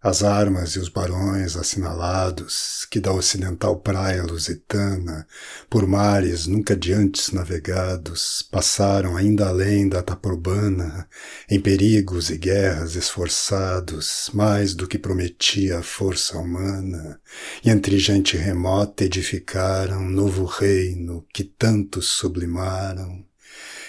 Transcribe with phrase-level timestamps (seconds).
[0.00, 5.26] As armas e os barões assinalados, que da ocidental praia lusitana,
[5.68, 11.08] por mares nunca de antes navegados, passaram ainda além da tapa urbana,
[11.50, 17.20] em perigos e guerras esforçados, mais do que prometia a força humana,
[17.64, 23.26] e entre gente remota edificaram novo reino que tantos sublimaram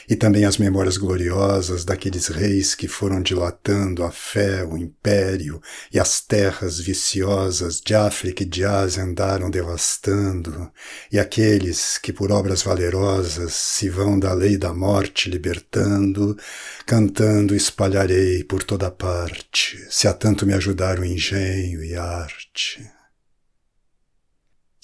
[0.10, 5.62] e também as memórias gloriosas daqueles reis que foram dilatando a fé, o império
[5.94, 10.72] e as terras viciosas de África e de Ásia andaram devastando,
[11.12, 16.36] e aqueles que por obras valerosas se vão da lei da morte libertando,
[16.88, 22.99] cantando espalharei por toda parte, se a tanto me ajudar o engenho e a arte.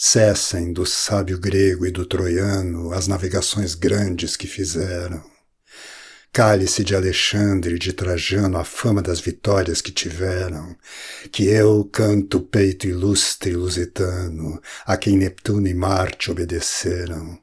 [0.07, 5.19] Cessem do sábio grego e do troiano as navegações grandes que fizeram.
[6.31, 10.77] Cale-se de Alexandre e de Trajano a fama das vitórias que tiveram,
[11.31, 17.39] que eu canto peito ilustre lusitano, a quem Neptuno e Marte obedeceram.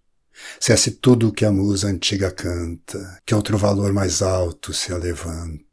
[0.60, 5.71] Cesse tudo o que a musa antiga canta, que outro valor mais alto se alevanta.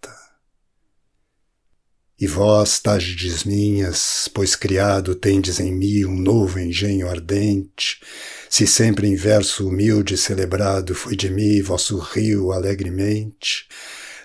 [2.21, 8.01] E vós, tágides minhas, pois criado tendes em mim um novo engenho ardente,
[8.49, 13.67] se sempre em verso humilde celebrado foi de mim vosso rio alegremente,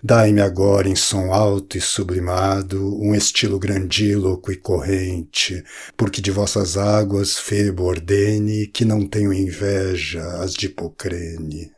[0.02, 5.62] dai-me agora em som alto e sublimado um estilo grandíloco e corrente,
[5.96, 11.73] porque de vossas águas Febo ordene que não tenho inveja as de Hipocrene.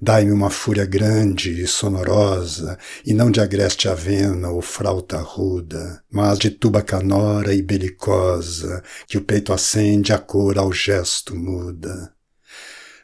[0.00, 6.38] Dai-me uma fúria grande e sonorosa, e não de agreste avena ou frauta ruda, mas
[6.38, 12.12] de tuba canora e belicosa, que o peito acende, a cor ao gesto muda.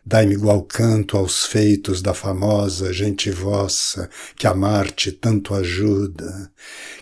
[0.05, 6.51] Dai-me igual canto aos feitos da famosa gente vossa, que a Marte tanto ajuda,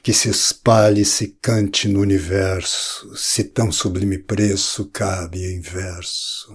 [0.02, 6.55] que se espalhe e se cante no universo, se tão sublime preço cabe em verso.